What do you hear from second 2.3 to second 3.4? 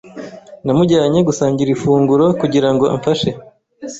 kugira ngo amfashe.